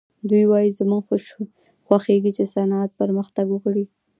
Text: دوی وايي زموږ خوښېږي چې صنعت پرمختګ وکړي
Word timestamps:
دوی 0.29 0.43
وايي 0.51 0.69
زموږ 0.79 1.03
خوښېږي 1.87 2.31
چې 2.37 2.43
صنعت 2.53 2.89
پرمختګ 3.01 3.45
وکړي 3.51 3.85